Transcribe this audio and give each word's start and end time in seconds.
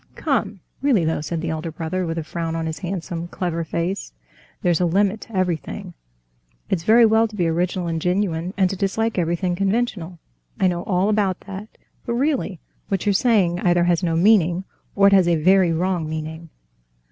"Come, 0.15 0.61
really 0.81 1.05
though," 1.05 1.21
said 1.21 1.41
the 1.41 1.51
elder 1.51 1.69
brother, 1.71 2.07
with 2.07 2.17
a 2.17 2.23
frown 2.23 2.55
on 2.55 2.65
his 2.65 2.79
handsome, 2.79 3.27
clever 3.27 3.63
face, 3.63 4.13
"there's 4.63 4.81
a 4.81 4.85
limit 4.87 5.21
to 5.21 5.37
everything. 5.37 5.93
It's 6.71 6.81
very 6.81 7.05
well 7.05 7.27
to 7.27 7.35
be 7.35 7.47
original 7.47 7.85
and 7.85 8.01
genuine, 8.01 8.55
and 8.57 8.67
to 8.71 8.75
dislike 8.75 9.19
everything 9.19 9.55
conventional—I 9.55 10.65
know 10.69 10.81
all 10.85 11.07
about 11.07 11.41
that; 11.41 11.77
but 12.07 12.13
really, 12.15 12.59
what 12.87 13.05
you're 13.05 13.13
saying 13.13 13.59
either 13.59 13.83
has 13.83 14.01
no 14.01 14.15
meaning, 14.15 14.63
or 14.95 15.05
it 15.05 15.13
has 15.13 15.27
a 15.27 15.35
very 15.35 15.71
wrong 15.71 16.09
meaning. 16.09 16.49